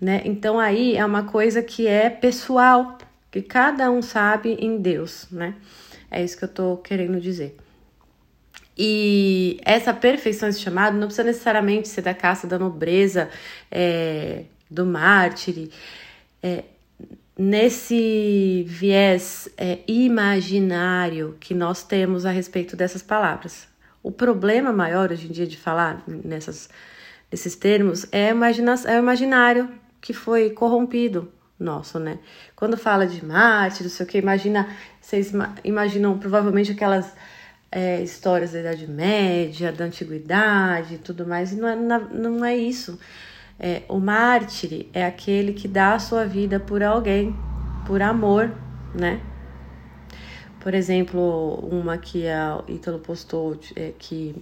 né? 0.02 0.24
Então 0.26 0.60
aí 0.60 0.96
é 0.96 1.06
uma 1.06 1.26
coisa 1.26 1.62
que 1.62 1.86
é 1.86 2.10
pessoal, 2.10 2.98
que 3.30 3.44
cada 3.44 3.92
um 3.92 4.02
sabe 4.02 4.58
em 4.60 4.80
Deus, 4.82 5.28
né? 5.30 5.54
É 6.10 6.24
isso 6.24 6.36
que 6.36 6.46
eu 6.46 6.50
tô 6.50 6.78
querendo 6.78 7.22
dizer. 7.22 7.56
E 8.76 9.60
essa 9.64 9.94
perfeição, 9.94 10.50
esse 10.50 10.62
chamado, 10.62 10.98
não 10.98 11.06
precisa 11.06 11.28
necessariamente 11.28 11.88
ser 11.88 12.02
da 12.02 12.16
caça 12.16 12.48
da 12.48 12.58
nobreza, 12.58 13.30
é, 13.70 14.46
do 14.68 14.84
mártir. 14.84 15.70
É, 16.42 16.64
nesse 17.40 18.66
viés 18.68 19.48
é, 19.58 19.80
imaginário 19.88 21.38
que 21.40 21.54
nós 21.54 21.84
temos 21.84 22.26
a 22.26 22.32
respeito 22.32 22.76
dessas 22.76 23.02
palavras. 23.02 23.66
O 24.04 24.12
problema 24.12 24.74
maior 24.74 25.10
hoje 25.10 25.28
em 25.28 25.32
dia 25.32 25.48
de 25.48 25.56
falar 25.56 26.04
nessas, 26.06 26.70
nesses 27.32 27.56
termos 27.56 28.06
é, 28.12 28.32
imagina, 28.32 28.76
é 28.86 28.98
o 28.98 29.00
imaginário 29.00 29.70
que 30.02 30.12
foi 30.12 30.50
corrompido 30.50 31.32
nosso, 31.58 31.98
né? 31.98 32.20
Quando 32.58 32.76
fala 32.76 33.08
de 33.08 33.26
mártir, 33.26 33.84
não 33.84 33.90
sei 33.90 34.06
o 34.06 34.10
que, 34.10 34.18
imagina, 34.18 34.68
vocês 35.00 35.32
imaginam 35.64 36.20
provavelmente 36.20 36.74
aquelas 36.74 37.14
é, 37.72 38.02
histórias 38.02 38.52
da 38.52 38.60
Idade 38.60 38.86
Média, 38.86 39.72
da 39.72 39.86
Antiguidade 39.86 40.96
e 40.96 40.98
tudo 40.98 41.26
mais, 41.26 41.54
e 41.54 41.56
não 41.56 41.68
é, 41.70 41.76
não 41.76 42.44
é 42.44 42.58
isso. 42.58 43.00
É, 43.60 43.84
o 43.90 44.00
mártir 44.00 44.88
é 44.94 45.06
aquele 45.06 45.54
que 45.54 45.68
dá 45.68 45.94
a 45.94 46.00
sua 46.00 46.26
vida 46.26 46.60
por 46.60 46.82
alguém, 46.82 47.36
por 47.86 48.02
amor, 48.02 48.52
né? 48.94 49.20
Por 50.60 50.74
exemplo, 50.74 51.56
uma 51.70 51.98
que 51.98 52.28
a 52.28 52.64
Ítalo 52.68 53.00
postou 53.00 53.60
é, 53.76 53.94
que 53.98 54.36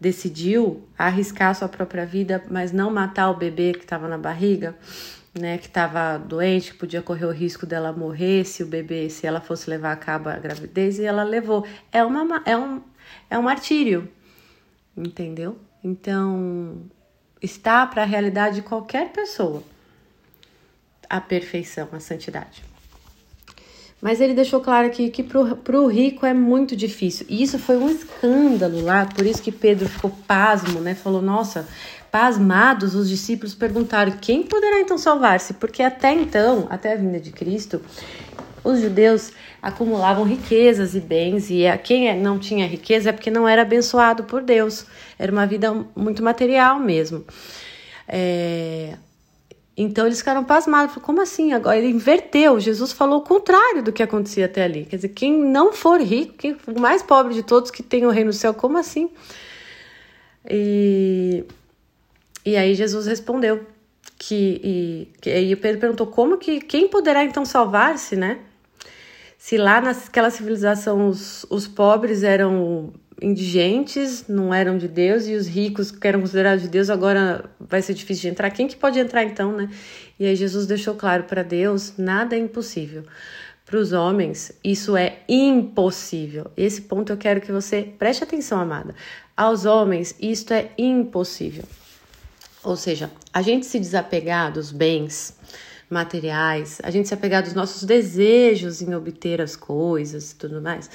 decidiu 0.00 0.86
arriscar 0.96 1.54
sua 1.54 1.68
própria 1.68 2.04
vida, 2.04 2.44
mas 2.50 2.72
não 2.72 2.90
matar 2.90 3.30
o 3.30 3.34
bebê 3.34 3.72
que 3.72 3.84
estava 3.84 4.06
na 4.08 4.18
barriga 4.18 4.74
né, 5.38 5.58
que 5.58 5.66
estava 5.66 6.18
doente, 6.18 6.72
que 6.72 6.78
podia 6.78 7.02
correr 7.02 7.26
o 7.26 7.30
risco 7.30 7.66
dela 7.66 7.92
morrer 7.92 8.44
se 8.44 8.62
o 8.62 8.66
bebê, 8.66 9.08
se 9.10 9.26
ela 9.26 9.40
fosse 9.40 9.68
levar 9.68 9.92
a 9.92 9.96
cabo 9.96 10.28
a 10.28 10.36
gravidez, 10.36 10.98
e 10.98 11.04
ela 11.04 11.22
levou. 11.22 11.66
É, 11.92 12.02
uma, 12.02 12.42
é, 12.44 12.56
um, 12.56 12.80
é 13.28 13.38
um 13.38 13.42
martírio, 13.42 14.08
entendeu? 14.96 15.58
Então, 15.84 16.82
está 17.46 17.86
para 17.86 18.02
a 18.02 18.06
realidade 18.06 18.56
de 18.56 18.62
qualquer 18.62 19.10
pessoa 19.12 19.62
a 21.08 21.20
perfeição, 21.20 21.88
a 21.92 22.00
santidade. 22.00 22.64
Mas 24.02 24.20
ele 24.20 24.34
deixou 24.34 24.60
claro 24.60 24.88
aqui 24.88 25.08
que 25.08 25.22
para 25.22 25.80
o 25.80 25.86
rico 25.86 26.26
é 26.26 26.34
muito 26.34 26.76
difícil. 26.76 27.24
E 27.28 27.42
isso 27.42 27.58
foi 27.58 27.78
um 27.78 27.88
escândalo 27.88 28.82
lá, 28.82 29.06
por 29.06 29.24
isso 29.24 29.42
que 29.42 29.50
Pedro 29.50 29.88
ficou 29.88 30.10
pasmo, 30.26 30.80
né? 30.80 30.94
Falou: 30.94 31.22
Nossa, 31.22 31.66
Pasmados, 32.10 32.94
os 32.94 33.08
discípulos 33.08 33.54
perguntaram: 33.54 34.12
quem 34.12 34.42
poderá 34.42 34.80
então 34.80 34.96
salvar-se? 34.96 35.54
Porque 35.54 35.82
até 35.82 36.12
então, 36.12 36.66
até 36.70 36.92
a 36.92 36.96
vinda 36.96 37.20
de 37.20 37.30
Cristo, 37.30 37.82
os 38.66 38.80
judeus 38.80 39.32
acumulavam 39.62 40.24
riquezas 40.24 40.94
e 40.94 41.00
bens, 41.00 41.50
e 41.50 41.62
quem 41.84 42.08
é, 42.08 42.14
não 42.14 42.38
tinha 42.38 42.66
riqueza 42.66 43.10
é 43.10 43.12
porque 43.12 43.30
não 43.30 43.46
era 43.46 43.62
abençoado 43.62 44.24
por 44.24 44.42
Deus, 44.42 44.86
era 45.18 45.30
uma 45.30 45.46
vida 45.46 45.72
muito 45.94 46.22
material 46.22 46.78
mesmo. 46.78 47.24
É, 48.08 48.96
então 49.76 50.06
eles 50.06 50.18
ficaram 50.18 50.42
pasmados, 50.42 50.96
como 51.02 51.20
assim? 51.20 51.52
Agora 51.52 51.76
ele 51.76 51.88
inverteu, 51.88 52.58
Jesus 52.58 52.92
falou 52.92 53.18
o 53.18 53.22
contrário 53.22 53.82
do 53.82 53.92
que 53.92 54.02
acontecia 54.02 54.46
até 54.46 54.64
ali. 54.64 54.86
Quer 54.86 54.96
dizer, 54.96 55.10
quem 55.10 55.38
não 55.38 55.72
for 55.72 56.00
rico, 56.00 56.34
quem, 56.38 56.56
o 56.66 56.80
mais 56.80 57.02
pobre 57.02 57.34
de 57.34 57.42
todos 57.42 57.70
que 57.70 57.82
tem 57.82 58.06
o 58.06 58.10
reino 58.10 58.30
do 58.30 58.36
céu, 58.36 58.54
como 58.54 58.78
assim? 58.78 59.10
E 60.48 61.44
e 62.44 62.56
aí 62.56 62.74
Jesus 62.74 63.06
respondeu 63.06 63.66
que 64.16 64.60
e, 64.62 65.08
que, 65.20 65.36
e 65.36 65.56
Pedro 65.56 65.80
perguntou 65.80 66.06
como 66.06 66.38
que 66.38 66.60
quem 66.60 66.88
poderá 66.88 67.24
então 67.24 67.44
salvar-se, 67.44 68.16
né? 68.16 68.38
Se 69.46 69.56
lá 69.56 69.80
naquela 69.80 70.28
civilização 70.28 71.08
os, 71.08 71.46
os 71.48 71.68
pobres 71.68 72.24
eram 72.24 72.92
indigentes, 73.22 74.26
não 74.26 74.52
eram 74.52 74.76
de 74.76 74.88
Deus, 74.88 75.28
e 75.28 75.36
os 75.36 75.46
ricos 75.46 75.92
que 75.92 76.08
eram 76.08 76.20
considerados 76.20 76.64
de 76.64 76.68
Deus, 76.68 76.90
agora 76.90 77.48
vai 77.60 77.80
ser 77.80 77.94
difícil 77.94 78.22
de 78.22 78.28
entrar. 78.30 78.50
Quem 78.50 78.66
que 78.66 78.74
pode 78.74 78.98
entrar 78.98 79.22
então, 79.22 79.52
né? 79.52 79.70
E 80.18 80.26
aí 80.26 80.34
Jesus 80.34 80.66
deixou 80.66 80.96
claro 80.96 81.22
para 81.22 81.44
Deus, 81.44 81.92
nada 81.96 82.34
é 82.34 82.40
impossível. 82.40 83.04
Para 83.64 83.78
os 83.78 83.92
homens, 83.92 84.50
isso 84.64 84.96
é 84.96 85.20
impossível. 85.28 86.50
Esse 86.56 86.82
ponto 86.82 87.12
eu 87.12 87.16
quero 87.16 87.40
que 87.40 87.52
você 87.52 87.84
preste 87.96 88.24
atenção, 88.24 88.58
amada. 88.58 88.96
Aos 89.36 89.64
homens, 89.64 90.12
isto 90.18 90.52
é 90.52 90.72
impossível. 90.76 91.62
Ou 92.64 92.74
seja, 92.74 93.12
a 93.32 93.42
gente 93.42 93.64
se 93.64 93.78
desapegar 93.78 94.52
dos 94.52 94.72
bens 94.72 95.36
materiais, 95.88 96.80
a 96.82 96.90
gente 96.90 97.08
se 97.08 97.14
apegar 97.14 97.42
dos 97.42 97.54
nossos 97.54 97.84
desejos 97.84 98.82
em 98.82 98.94
obter 98.94 99.40
as 99.40 99.54
coisas 99.54 100.32
e 100.32 100.36
tudo 100.36 100.60
mais, 100.60 100.90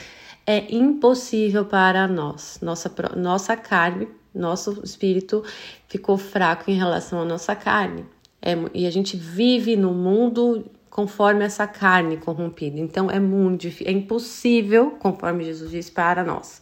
é 0.45 0.73
impossível 0.73 1.65
para 1.65 2.07
nós. 2.07 2.59
Nossa, 2.61 2.91
nossa 3.15 3.55
carne, 3.55 4.07
nosso 4.33 4.81
espírito 4.83 5.43
ficou 5.87 6.17
fraco 6.17 6.69
em 6.69 6.75
relação 6.75 7.21
à 7.21 7.25
nossa 7.25 7.55
carne. 7.55 8.05
É, 8.41 8.57
e 8.73 8.87
a 8.87 8.91
gente 8.91 9.15
vive 9.15 9.75
no 9.75 9.93
mundo 9.93 10.65
conforme 10.89 11.45
essa 11.45 11.65
carne 11.65 12.17
corrompida. 12.17 12.79
Então 12.79 13.09
é 13.09 13.19
muito 13.19 13.61
difícil, 13.61 13.87
é 13.87 13.95
impossível, 13.95 14.91
conforme 14.99 15.45
Jesus 15.45 15.71
disse, 15.71 15.91
para 15.91 16.23
nós. 16.23 16.61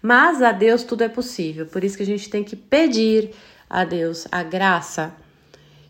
Mas 0.00 0.40
a 0.40 0.52
Deus 0.52 0.82
tudo 0.82 1.02
é 1.02 1.08
possível. 1.08 1.66
Por 1.66 1.84
isso 1.84 1.96
que 1.96 2.02
a 2.02 2.06
gente 2.06 2.30
tem 2.30 2.42
que 2.42 2.56
pedir 2.56 3.30
a 3.68 3.84
Deus 3.84 4.26
a 4.30 4.42
graça 4.42 5.14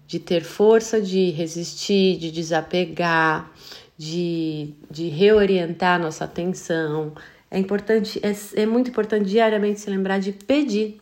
de 0.06 0.18
ter 0.18 0.42
força 0.42 1.00
de 1.00 1.30
resistir, 1.30 2.16
de 2.18 2.30
desapegar, 2.30 3.50
de, 3.98 4.74
de 4.90 5.08
reorientar 5.08 6.00
nossa 6.00 6.24
atenção. 6.24 7.12
É 7.50 7.58
importante, 7.58 8.20
é, 8.22 8.62
é 8.62 8.66
muito 8.66 8.90
importante 8.90 9.28
diariamente 9.28 9.80
se 9.80 9.90
lembrar 9.90 10.18
de 10.18 10.32
pedir. 10.32 11.00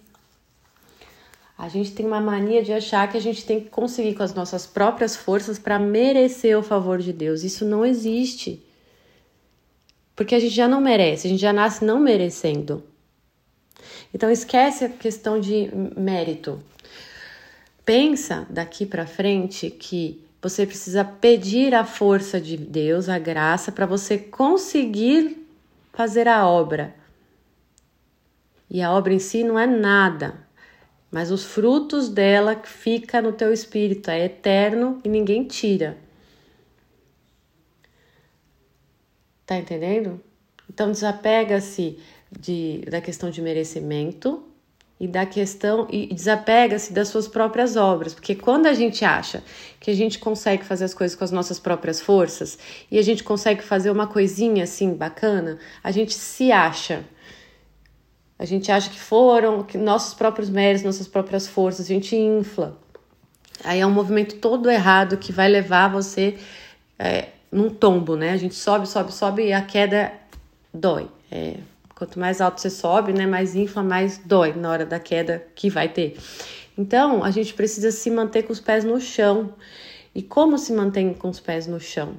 A 1.57 1.69
gente 1.69 1.93
tem 1.93 2.05
uma 2.05 2.21
mania 2.21 2.63
de 2.63 2.73
achar 2.73 3.09
que 3.11 3.17
a 3.17 3.21
gente 3.21 3.45
tem 3.45 3.61
que 3.61 3.71
conseguir 3.71 4.15
com 4.15 4.23
as 4.23 4.35
nossas 4.35 4.67
próprias 4.67 5.15
forças 5.15 5.59
para 5.59 5.79
merecer 5.79 6.59
o 6.59 6.63
favor 6.63 6.99
de 6.99 7.13
Deus. 7.13 7.45
Isso 7.45 7.65
não 7.65 7.85
existe. 7.85 8.63
Porque 10.17 10.35
a 10.35 10.41
gente 10.41 10.55
já 10.55 10.69
não 10.69 10.81
merece, 10.81 11.27
a 11.27 11.31
gente 11.31 11.41
já 11.41 11.53
nasce 11.53 11.85
não 11.85 12.01
merecendo. 12.01 12.83
Então 14.13 14.31
esquece 14.31 14.85
a 14.85 14.89
questão 14.89 15.41
de 15.41 15.71
mérito. 15.97 16.61
Pensa 17.85 18.47
daqui 18.49 18.87
para 18.87 19.07
frente 19.07 19.71
que 19.71 20.25
você 20.41 20.67
precisa 20.67 21.05
pedir 21.05 21.75
a 21.75 21.85
força 21.85 22.41
de 22.41 22.57
Deus, 22.57 23.09
a 23.09 23.19
graça 23.19 23.71
para 23.71 23.87
você 23.87 24.19
conseguir 24.19 25.47
fazer 25.93 26.29
a 26.29 26.47
obra. 26.47 26.95
E 28.71 28.83
a 28.83 28.93
obra 28.93 29.13
em 29.13 29.19
si 29.19 29.45
não 29.45 29.59
é 29.59 29.67
nada, 29.67 30.47
mas 31.11 31.31
os 31.31 31.45
frutos 31.45 32.09
dela 32.09 32.61
fica 32.65 33.21
no 33.21 33.33
teu 33.33 33.53
espírito, 33.53 34.11
é 34.11 34.25
eterno 34.25 35.01
e 35.05 35.09
ninguém 35.09 35.45
tira. 35.45 35.97
Tá 39.47 39.57
entendendo? 39.57 40.21
Então 40.69 40.91
desapega-se 40.91 41.99
de, 42.31 42.79
da 42.91 43.01
questão 43.01 43.31
de 43.31 43.43
merecimento 43.43 44.43
e 44.99 45.09
da 45.09 45.27
questão 45.27 45.89
e 45.91 46.07
desapega-se 46.07 46.93
das 46.93 47.09
suas 47.09 47.27
próprias 47.27 47.77
obras, 47.77 48.15
porque 48.15 48.35
quando 48.35 48.67
a 48.67 48.73
gente 48.73 49.05
acha 49.05 49.43
que 49.81 49.91
a 49.91 49.95
gente 49.95 50.19
consegue 50.19 50.65
fazer 50.65 50.85
as 50.85 50.95
coisas 50.95 51.17
com 51.17 51.25
as 51.25 51.31
nossas 51.31 51.59
próprias 51.59 52.01
forças 52.01 52.59
e 52.91 52.99
a 52.99 53.03
gente 53.03 53.25
consegue 53.25 53.63
fazer 53.63 53.91
uma 53.91 54.07
coisinha 54.07 54.65
assim 54.65 54.95
bacana, 54.95 55.59
a 55.83 55.91
gente 55.91 56.15
se 56.15 56.53
acha. 56.53 57.05
A 58.39 58.45
gente 58.45 58.71
acha 58.71 58.91
que 58.91 58.99
foram 58.99 59.63
que 59.63 59.79
nossos 59.79 60.15
próprios 60.15 60.51
méritos, 60.51 60.85
nossas 60.85 61.07
próprias 61.07 61.47
forças, 61.47 61.87
a 61.87 61.89
gente 61.89 62.17
infla. 62.17 62.79
Aí 63.63 63.81
é 63.81 63.87
um 63.87 63.91
movimento 63.91 64.37
todo 64.37 64.71
errado 64.71 65.17
que 65.17 65.33
vai 65.33 65.49
levar 65.49 65.89
você 65.89 66.37
é, 66.99 67.29
num 67.51 67.71
tombo, 67.71 68.17
né? 68.17 68.33
A 68.33 68.37
gente 68.37 68.55
sobe, 68.55 68.89
sobe, 68.89 69.13
sobe 69.13 69.47
e 69.47 69.53
a 69.53 69.63
queda 69.63 70.13
dói. 70.73 71.09
É, 71.31 71.55
Quanto 71.95 72.19
mais 72.19 72.41
alto 72.41 72.61
você 72.61 72.71
sobe, 72.71 73.13
né, 73.13 73.27
mais 73.27 73.55
infla, 73.55 73.83
mais 73.83 74.19
dói 74.19 74.53
na 74.53 74.71
hora 74.71 74.85
da 74.85 74.99
queda 74.99 75.47
que 75.55 75.71
vai 75.71 75.89
ter. 75.89 76.17
Então, 76.77 77.23
a 77.23 77.31
gente 77.31 77.55
precisa 77.55 77.91
se 77.93 78.11
manter 78.11 78.43
com 78.43 78.53
os 78.53 78.61
pés 78.61 78.85
no 78.85 79.01
chão. 79.01 79.55
E 80.15 80.23
como 80.23 80.59
se 80.59 80.73
mantém 80.73 81.15
com 81.15 81.29
os 81.29 81.41
pés 81.41 81.67
no 81.67 81.79
chão? 81.79 82.17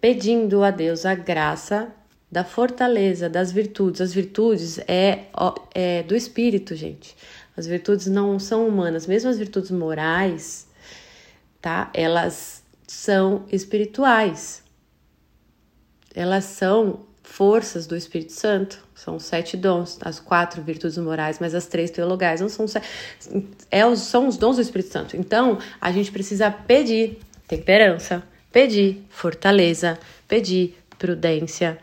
Pedindo 0.00 0.62
a 0.62 0.70
Deus 0.70 1.04
a 1.04 1.14
graça 1.14 1.92
da 2.30 2.44
fortaleza, 2.44 3.28
das 3.28 3.52
virtudes. 3.52 4.00
As 4.00 4.14
virtudes 4.14 4.78
é, 4.88 5.26
é 5.74 6.02
do 6.02 6.16
espírito, 6.16 6.74
gente. 6.74 7.14
As 7.54 7.66
virtudes 7.66 8.06
não 8.06 8.38
são 8.38 8.66
humanas, 8.66 9.06
mesmo 9.06 9.28
as 9.28 9.38
virtudes 9.38 9.70
morais, 9.70 10.66
tá? 11.60 11.90
Elas 11.92 12.62
são 12.86 13.44
espirituais. 13.52 14.62
Elas 16.14 16.44
são 16.44 17.06
forças 17.22 17.86
do 17.86 17.96
Espírito 17.96 18.32
Santo. 18.32 18.82
São 18.94 19.18
sete 19.18 19.56
dons, 19.56 19.98
as 20.02 20.20
quatro 20.20 20.62
virtudes 20.62 20.98
morais, 20.98 21.38
mas 21.40 21.54
as 21.54 21.66
três 21.66 21.90
teologais 21.90 22.40
não 22.40 22.48
são 22.48 22.66
é, 23.70 23.96
são 23.96 24.28
os 24.28 24.36
dons 24.36 24.56
do 24.56 24.62
Espírito 24.62 24.92
Santo. 24.92 25.16
Então, 25.16 25.58
a 25.80 25.90
gente 25.90 26.10
precisa 26.12 26.50
pedir 26.50 27.18
temperança, 27.48 28.22
pedir 28.52 29.02
fortaleza, 29.10 29.98
pedir 30.28 30.76
prudência, 30.98 31.78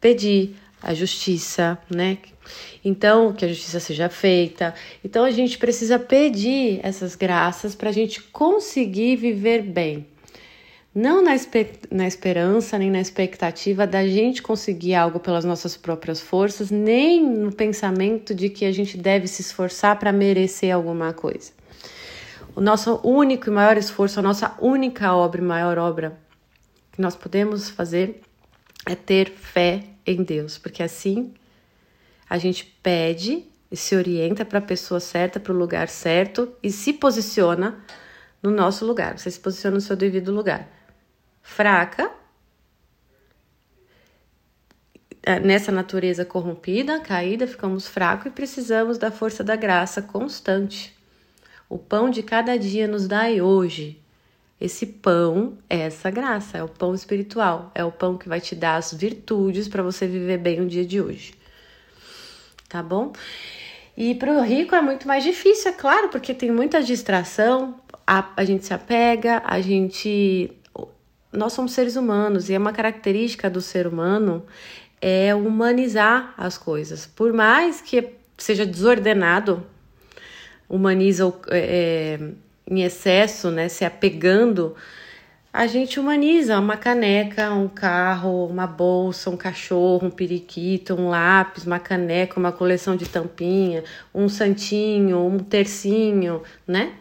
pedir 0.00 0.56
a 0.82 0.92
justiça, 0.92 1.78
né? 1.88 2.18
Então, 2.84 3.32
que 3.32 3.44
a 3.44 3.48
justiça 3.48 3.80
seja 3.80 4.08
feita. 4.08 4.74
Então, 5.02 5.24
a 5.24 5.30
gente 5.30 5.56
precisa 5.56 5.98
pedir 5.98 6.80
essas 6.82 7.14
graças 7.14 7.74
para 7.74 7.88
a 7.88 7.92
gente 7.92 8.20
conseguir 8.20 9.16
viver 9.16 9.62
bem. 9.62 10.06
Não 10.94 11.20
na, 11.20 11.32
na 11.90 12.06
esperança, 12.06 12.78
nem 12.78 12.88
na 12.88 13.00
expectativa 13.00 13.84
da 13.84 14.06
gente 14.06 14.40
conseguir 14.40 14.94
algo 14.94 15.18
pelas 15.18 15.44
nossas 15.44 15.76
próprias 15.76 16.20
forças, 16.20 16.70
nem 16.70 17.20
no 17.26 17.50
pensamento 17.50 18.32
de 18.32 18.48
que 18.48 18.64
a 18.64 18.70
gente 18.70 18.96
deve 18.96 19.26
se 19.26 19.42
esforçar 19.42 19.98
para 19.98 20.12
merecer 20.12 20.72
alguma 20.72 21.12
coisa. 21.12 21.50
O 22.54 22.60
nosso 22.60 23.00
único 23.02 23.48
e 23.48 23.52
maior 23.52 23.76
esforço, 23.76 24.20
a 24.20 24.22
nossa 24.22 24.56
única 24.60 25.12
obra 25.12 25.40
e 25.40 25.44
maior 25.44 25.78
obra 25.78 26.16
que 26.92 27.02
nós 27.02 27.16
podemos 27.16 27.68
fazer 27.68 28.22
é 28.86 28.94
ter 28.94 29.30
fé 29.30 29.82
em 30.06 30.22
Deus, 30.22 30.58
porque 30.58 30.80
assim 30.80 31.34
a 32.30 32.38
gente 32.38 32.64
pede 32.80 33.44
e 33.68 33.76
se 33.76 33.96
orienta 33.96 34.44
para 34.44 34.60
a 34.60 34.62
pessoa 34.62 35.00
certa, 35.00 35.40
para 35.40 35.52
o 35.52 35.56
lugar 35.56 35.88
certo 35.88 36.54
e 36.62 36.70
se 36.70 36.92
posiciona 36.92 37.84
no 38.40 38.52
nosso 38.52 38.86
lugar. 38.86 39.18
Você 39.18 39.28
se 39.28 39.40
posiciona 39.40 39.74
no 39.74 39.80
seu 39.80 39.96
devido 39.96 40.32
lugar. 40.32 40.73
Fraca, 41.44 42.10
é, 45.22 45.38
nessa 45.38 45.70
natureza 45.70 46.24
corrompida, 46.24 46.98
caída, 46.98 47.46
ficamos 47.46 47.86
fracos 47.86 48.26
e 48.26 48.30
precisamos 48.30 48.98
da 48.98 49.10
força 49.10 49.44
da 49.44 49.54
graça 49.54 50.02
constante. 50.02 50.96
O 51.68 51.78
pão 51.78 52.10
de 52.10 52.22
cada 52.22 52.58
dia 52.58 52.88
nos 52.88 53.06
dai 53.06 53.40
hoje. 53.40 54.02
Esse 54.60 54.86
pão 54.86 55.58
é 55.68 55.80
essa 55.80 56.10
graça, 56.10 56.58
é 56.58 56.62
o 56.62 56.68
pão 56.68 56.94
espiritual, 56.94 57.70
é 57.74 57.84
o 57.84 57.92
pão 57.92 58.16
que 58.16 58.28
vai 58.28 58.40
te 58.40 58.54
dar 58.54 58.76
as 58.76 58.92
virtudes 58.92 59.68
para 59.68 59.82
você 59.82 60.06
viver 60.06 60.38
bem 60.38 60.60
o 60.60 60.66
dia 60.66 60.84
de 60.84 61.00
hoje. 61.00 61.34
Tá 62.68 62.82
bom? 62.82 63.12
E 63.96 64.14
para 64.14 64.32
o 64.32 64.42
rico 64.42 64.74
é 64.74 64.80
muito 64.80 65.06
mais 65.06 65.22
difícil, 65.22 65.70
é 65.70 65.74
claro, 65.74 66.08
porque 66.08 66.34
tem 66.34 66.50
muita 66.50 66.82
distração, 66.82 67.78
a, 68.06 68.32
a 68.34 68.44
gente 68.44 68.64
se 68.64 68.74
apega, 68.74 69.42
a 69.44 69.60
gente. 69.60 70.50
Nós 71.34 71.52
somos 71.52 71.72
seres 71.72 71.96
humanos 71.96 72.48
e 72.48 72.54
é 72.54 72.58
uma 72.58 72.72
característica 72.72 73.50
do 73.50 73.60
ser 73.60 73.86
humano 73.86 74.44
é 75.00 75.34
humanizar 75.34 76.32
as 76.38 76.56
coisas. 76.56 77.06
Por 77.06 77.32
mais 77.32 77.80
que 77.82 78.14
seja 78.38 78.64
desordenado, 78.64 79.62
humaniza 80.66 81.30
é, 81.50 82.18
em 82.66 82.82
excesso, 82.82 83.50
né, 83.50 83.68
se 83.68 83.84
apegando, 83.84 84.74
a 85.52 85.66
gente 85.66 86.00
humaniza 86.00 86.58
uma 86.58 86.76
caneca, 86.76 87.52
um 87.52 87.68
carro, 87.68 88.46
uma 88.46 88.66
bolsa, 88.66 89.28
um 89.28 89.36
cachorro, 89.36 90.06
um 90.06 90.10
periquito, 90.10 90.94
um 90.94 91.10
lápis, 91.10 91.64
uma 91.64 91.78
caneca, 91.78 92.40
uma 92.40 92.50
coleção 92.50 92.96
de 92.96 93.08
tampinha, 93.08 93.84
um 94.14 94.28
santinho, 94.28 95.20
um 95.20 95.38
tercinho, 95.38 96.42
né? 96.66 96.94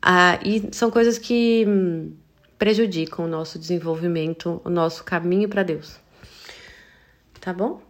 Ah, 0.00 0.38
e 0.42 0.70
são 0.72 0.90
coisas 0.90 1.18
que 1.18 1.66
hum, 1.68 2.12
prejudicam 2.60 3.24
o 3.24 3.28
nosso 3.28 3.58
desenvolvimento, 3.58 4.60
o 4.62 4.68
nosso 4.68 5.02
caminho 5.02 5.48
para 5.48 5.62
Deus. 5.62 5.98
Tá 7.40 7.54
bom? 7.54 7.80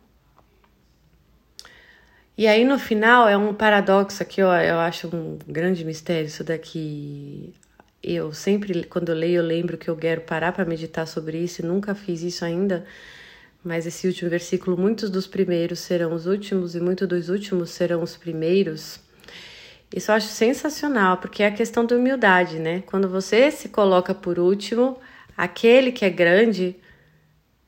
E 2.38 2.46
aí 2.46 2.64
no 2.64 2.78
final 2.78 3.28
é 3.28 3.36
um 3.36 3.52
paradoxo 3.52 4.24
que 4.24 4.40
eu, 4.40 4.46
eu 4.46 4.78
acho 4.78 5.08
um 5.14 5.38
grande 5.44 5.84
mistério 5.84 6.28
isso 6.28 6.44
daqui. 6.44 7.52
Eu 8.00 8.32
sempre, 8.32 8.84
quando 8.84 9.08
eu 9.08 9.16
leio, 9.16 9.40
eu 9.40 9.44
lembro 9.44 9.76
que 9.76 9.90
eu 9.90 9.96
quero 9.96 10.20
parar 10.20 10.52
para 10.52 10.64
meditar 10.64 11.04
sobre 11.04 11.38
isso 11.38 11.62
e 11.62 11.66
nunca 11.66 11.92
fiz 11.92 12.22
isso 12.22 12.44
ainda. 12.44 12.86
Mas 13.64 13.86
esse 13.86 14.06
último 14.06 14.30
versículo, 14.30 14.78
muitos 14.78 15.10
dos 15.10 15.26
primeiros 15.26 15.80
serão 15.80 16.14
os 16.14 16.26
últimos 16.26 16.76
e 16.76 16.80
muitos 16.80 17.08
dos 17.08 17.28
últimos 17.28 17.70
serão 17.70 18.04
os 18.04 18.16
primeiros. 18.16 19.00
Isso 19.94 20.10
eu 20.10 20.14
acho 20.14 20.28
sensacional, 20.28 21.16
porque 21.16 21.42
é 21.42 21.46
a 21.46 21.50
questão 21.50 21.84
da 21.84 21.96
humildade, 21.96 22.58
né? 22.58 22.82
Quando 22.86 23.08
você 23.08 23.50
se 23.50 23.68
coloca 23.68 24.14
por 24.14 24.38
último, 24.38 24.96
aquele 25.36 25.90
que 25.90 26.04
é 26.04 26.10
grande 26.10 26.76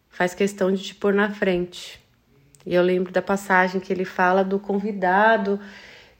faz 0.09 0.35
questão 0.35 0.71
de 0.73 0.83
te 0.83 0.95
pôr 0.95 1.13
na 1.13 1.31
frente. 1.31 2.01
E 2.65 2.75
eu 2.75 2.83
lembro 2.83 3.13
da 3.13 3.21
passagem 3.21 3.81
que 3.81 3.93
ele 3.93 4.05
fala 4.05 4.45
do 4.45 4.59
convidado, 4.59 5.59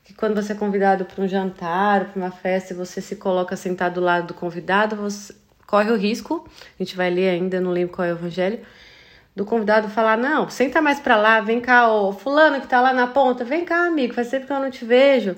que 0.03 0.13
quando 0.13 0.35
você 0.35 0.53
é 0.53 0.57
convidado 0.57 1.05
para 1.05 1.23
um 1.23 1.29
jantar, 1.29 2.07
para 2.07 2.21
uma 2.21 2.33
festa, 2.33 2.73
e 2.73 2.77
você 2.77 3.01
se 3.01 3.15
coloca 3.15 3.57
sentado 3.57 3.95
do 3.95 4.01
lado 4.01 4.27
do 4.27 4.35
convidado, 4.35 4.97
você 4.97 5.33
corre 5.67 5.93
o 5.93 5.97
risco, 5.97 6.49
a 6.79 6.83
gente 6.83 6.97
vai 6.97 7.11
ler 7.11 7.29
ainda, 7.29 7.61
não 7.61 7.71
lembro 7.71 7.95
qual 7.95 8.07
é 8.07 8.13
o 8.13 8.17
evangelho, 8.17 8.61
do 9.37 9.45
convidado 9.45 9.89
falar: 9.89 10.19
Não, 10.19 10.49
senta 10.51 10.83
mais 10.83 10.99
para 10.99 11.17
lá, 11.17 11.41
vem 11.41 11.61
cá, 11.61 11.91
o 11.93 12.13
fulano 12.13 12.61
que 12.61 12.67
tá 12.67 12.81
lá 12.81 12.93
na 12.93 13.07
ponta, 13.07 13.45
vem 13.45 13.65
cá, 13.65 13.87
amigo, 13.87 14.15
faz 14.15 14.29
tempo 14.29 14.47
que 14.47 14.53
eu 14.53 14.61
não 14.61 14.71
te 14.71 14.85
vejo. 14.85 15.37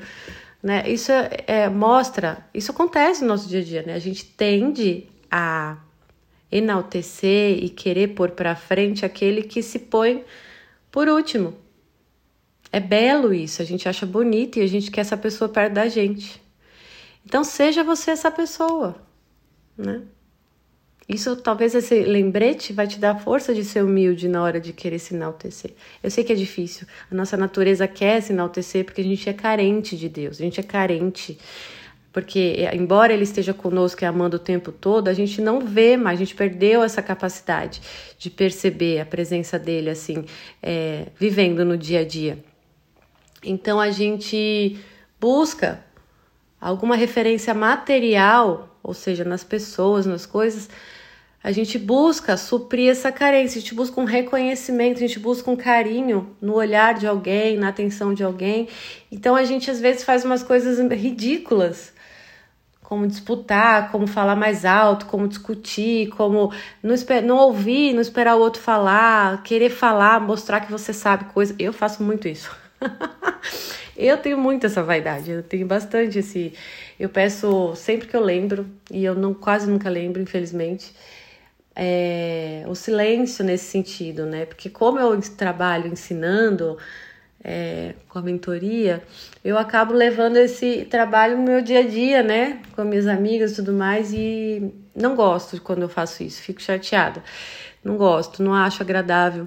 Né? 0.64 0.90
Isso 0.90 1.12
é, 1.12 1.44
é, 1.46 1.68
mostra, 1.68 2.48
isso 2.54 2.70
acontece 2.70 3.20
no 3.20 3.28
nosso 3.28 3.46
dia 3.46 3.60
a 3.60 3.62
dia, 3.62 3.82
né? 3.82 3.92
A 3.92 3.98
gente 3.98 4.24
tende 4.24 5.06
a 5.30 5.76
enaltecer 6.50 7.62
e 7.62 7.68
querer 7.68 8.14
pôr 8.14 8.30
para 8.30 8.56
frente 8.56 9.04
aquele 9.04 9.42
que 9.42 9.62
se 9.62 9.78
põe 9.78 10.24
por 10.90 11.06
último, 11.06 11.54
é 12.72 12.80
belo 12.80 13.34
isso, 13.34 13.60
a 13.60 13.64
gente 13.64 13.86
acha 13.86 14.06
bonito 14.06 14.58
e 14.58 14.62
a 14.62 14.66
gente 14.66 14.90
quer 14.90 15.02
essa 15.02 15.18
pessoa 15.18 15.50
perto 15.50 15.74
da 15.74 15.86
gente. 15.86 16.42
Então 17.26 17.44
seja 17.44 17.84
você 17.84 18.12
essa 18.12 18.30
pessoa, 18.30 18.96
né? 19.76 20.00
Isso 21.08 21.36
talvez 21.36 21.74
esse 21.74 22.02
lembrete 22.02 22.72
vai 22.72 22.86
te 22.86 22.98
dar 22.98 23.20
força 23.20 23.54
de 23.54 23.62
ser 23.62 23.84
humilde 23.84 24.26
na 24.26 24.42
hora 24.42 24.58
de 24.58 24.72
querer 24.72 24.98
se 24.98 25.14
enaltecer. 25.14 25.72
Eu 26.02 26.10
sei 26.10 26.24
que 26.24 26.32
é 26.32 26.36
difícil. 26.36 26.86
A 27.10 27.14
nossa 27.14 27.36
natureza 27.36 27.86
quer 27.86 28.22
se 28.22 28.32
enaltecer 28.32 28.84
porque 28.84 29.02
a 29.02 29.04
gente 29.04 29.28
é 29.28 29.32
carente 29.32 29.96
de 29.96 30.08
Deus, 30.08 30.40
a 30.40 30.44
gente 30.44 30.58
é 30.58 30.62
carente 30.62 31.38
porque, 32.14 32.68
embora 32.72 33.12
Ele 33.12 33.24
esteja 33.24 33.52
conosco 33.52 34.04
e 34.04 34.06
amando 34.06 34.36
o 34.36 34.38
tempo 34.38 34.70
todo, 34.70 35.08
a 35.08 35.12
gente 35.12 35.42
não 35.42 35.58
vê 35.58 35.96
mais, 35.96 36.16
a 36.20 36.24
gente 36.24 36.36
perdeu 36.36 36.84
essa 36.84 37.02
capacidade 37.02 37.82
de 38.16 38.30
perceber 38.30 39.00
a 39.00 39.04
presença 39.04 39.58
dele, 39.58 39.90
assim, 39.90 40.24
é, 40.62 41.08
vivendo 41.18 41.64
no 41.64 41.76
dia 41.76 42.02
a 42.02 42.04
dia. 42.04 42.38
Então, 43.42 43.80
a 43.80 43.90
gente 43.90 44.78
busca 45.20 45.84
alguma 46.60 46.94
referência 46.94 47.52
material, 47.52 48.73
ou 48.84 48.92
seja, 48.94 49.24
nas 49.24 49.42
pessoas, 49.42 50.04
nas 50.04 50.26
coisas, 50.26 50.68
a 51.42 51.50
gente 51.50 51.78
busca 51.78 52.36
suprir 52.36 52.90
essa 52.90 53.10
carência, 53.10 53.58
a 53.58 53.60
gente 53.60 53.74
busca 53.74 54.00
um 54.00 54.04
reconhecimento, 54.04 54.98
a 54.98 55.00
gente 55.00 55.18
busca 55.18 55.50
um 55.50 55.56
carinho 55.56 56.36
no 56.40 56.54
olhar 56.54 56.94
de 56.94 57.06
alguém, 57.06 57.56
na 57.56 57.68
atenção 57.68 58.14
de 58.14 58.22
alguém. 58.22 58.68
Então 59.10 59.34
a 59.34 59.44
gente 59.44 59.70
às 59.70 59.80
vezes 59.80 60.04
faz 60.04 60.24
umas 60.24 60.42
coisas 60.42 60.78
ridículas 60.92 61.92
como 62.82 63.06
disputar, 63.06 63.90
como 63.90 64.06
falar 64.06 64.36
mais 64.36 64.64
alto, 64.64 65.06
como 65.06 65.26
discutir, 65.26 66.08
como 66.10 66.52
não, 66.82 66.94
não 67.24 67.36
ouvir, 67.38 67.94
não 67.94 68.02
esperar 68.02 68.36
o 68.36 68.40
outro 68.40 68.60
falar, 68.60 69.42
querer 69.42 69.70
falar, 69.70 70.20
mostrar 70.20 70.60
que 70.60 70.70
você 70.70 70.92
sabe 70.92 71.24
coisa. 71.32 71.54
Eu 71.58 71.72
faço 71.72 72.02
muito 72.02 72.28
isso. 72.28 72.54
eu 73.96 74.16
tenho 74.18 74.38
muito 74.38 74.66
essa 74.66 74.82
vaidade, 74.82 75.30
eu 75.30 75.42
tenho 75.42 75.66
bastante 75.66 76.18
esse. 76.18 76.52
Eu 76.98 77.08
peço 77.08 77.74
sempre 77.76 78.08
que 78.08 78.16
eu 78.16 78.20
lembro, 78.22 78.66
e 78.90 79.04
eu 79.04 79.14
não 79.14 79.34
quase 79.34 79.70
nunca 79.70 79.88
lembro, 79.88 80.20
infelizmente, 80.20 80.94
é, 81.76 82.64
o 82.66 82.74
silêncio 82.74 83.44
nesse 83.44 83.66
sentido, 83.66 84.26
né? 84.26 84.46
Porque 84.46 84.70
como 84.70 84.98
eu 84.98 85.20
trabalho 85.36 85.88
ensinando, 85.92 86.78
é, 87.42 87.94
com 88.08 88.18
a 88.18 88.22
mentoria, 88.22 89.02
eu 89.44 89.58
acabo 89.58 89.92
levando 89.92 90.36
esse 90.38 90.86
trabalho 90.86 91.36
no 91.36 91.42
meu 91.44 91.60
dia 91.60 91.80
a 91.80 91.82
dia, 91.86 92.22
né? 92.22 92.62
Com 92.74 92.84
minhas 92.84 93.06
amigas 93.06 93.52
e 93.52 93.56
tudo 93.56 93.72
mais, 93.72 94.12
e 94.12 94.72
não 94.96 95.14
gosto 95.14 95.60
quando 95.60 95.82
eu 95.82 95.88
faço 95.88 96.22
isso, 96.22 96.42
fico 96.42 96.62
chateada. 96.62 97.22
Não 97.84 97.96
gosto, 97.96 98.42
não 98.42 98.54
acho 98.54 98.82
agradável, 98.82 99.46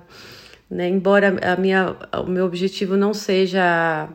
né? 0.69 0.88
Embora 0.88 1.36
a 1.53 1.55
minha, 1.57 1.95
o 2.13 2.27
meu 2.27 2.45
objetivo 2.45 2.95
não 2.95 3.13
seja 3.13 4.10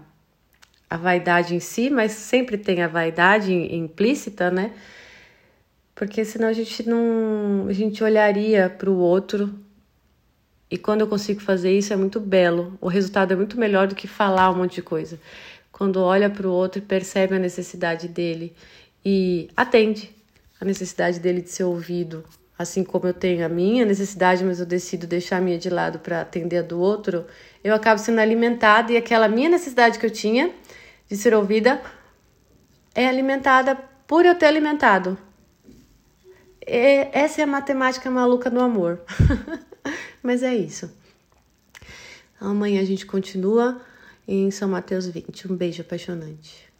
a 0.92 0.96
vaidade 0.98 1.54
em 1.54 1.60
si, 1.60 1.88
mas 1.88 2.12
sempre 2.12 2.58
tem 2.58 2.82
a 2.82 2.86
vaidade 2.86 3.50
implícita, 3.50 4.50
né? 4.50 4.72
Porque 5.94 6.22
senão 6.22 6.48
a 6.48 6.52
gente 6.52 6.86
não, 6.86 7.66
a 7.66 7.72
gente 7.72 8.04
olharia 8.04 8.68
para 8.68 8.90
o 8.90 8.98
outro 8.98 9.58
e 10.70 10.76
quando 10.76 11.00
eu 11.00 11.06
consigo 11.06 11.40
fazer 11.40 11.72
isso 11.72 11.94
é 11.94 11.96
muito 11.96 12.20
belo. 12.20 12.76
O 12.78 12.88
resultado 12.88 13.32
é 13.32 13.36
muito 13.36 13.58
melhor 13.58 13.86
do 13.86 13.94
que 13.94 14.06
falar 14.06 14.50
um 14.50 14.56
monte 14.56 14.74
de 14.74 14.82
coisa. 14.82 15.18
Quando 15.72 15.96
olha 15.96 16.28
para 16.28 16.46
o 16.46 16.52
outro 16.52 16.78
e 16.78 16.84
percebe 16.84 17.36
a 17.36 17.38
necessidade 17.38 18.06
dele 18.06 18.54
e 19.02 19.48
atende 19.56 20.14
a 20.60 20.64
necessidade 20.66 21.18
dele 21.18 21.40
de 21.40 21.48
ser 21.48 21.64
ouvido, 21.64 22.22
assim 22.58 22.84
como 22.84 23.06
eu 23.06 23.14
tenho 23.14 23.46
a 23.46 23.48
minha 23.48 23.86
necessidade, 23.86 24.44
mas 24.44 24.60
eu 24.60 24.66
decido 24.66 25.06
deixar 25.06 25.38
a 25.38 25.40
minha 25.40 25.58
de 25.58 25.70
lado 25.70 26.00
para 26.00 26.20
atender 26.20 26.58
a 26.58 26.62
do 26.62 26.78
outro, 26.78 27.24
eu 27.64 27.74
acabo 27.74 27.98
sendo 27.98 28.18
alimentada 28.18 28.92
e 28.92 28.96
aquela 28.98 29.26
minha 29.26 29.48
necessidade 29.48 29.98
que 29.98 30.04
eu 30.04 30.10
tinha 30.10 30.52
de 31.12 31.18
ser 31.18 31.34
ouvida 31.34 31.82
é 32.94 33.06
alimentada 33.06 33.76
por 34.06 34.24
eu 34.24 34.34
ter 34.34 34.46
alimentado. 34.46 35.18
é, 36.66 37.10
essa 37.12 37.42
é 37.42 37.44
a 37.44 37.46
matemática 37.46 38.10
maluca 38.10 38.48
do 38.48 38.58
amor. 38.60 38.98
Mas 40.22 40.42
é 40.42 40.54
isso. 40.54 40.90
Amanhã 42.40 42.80
a 42.80 42.84
gente 42.84 43.04
continua 43.04 43.82
em 44.26 44.50
São 44.50 44.70
Mateus 44.70 45.06
20. 45.06 45.52
Um 45.52 45.56
beijo 45.56 45.82
apaixonante. 45.82 46.71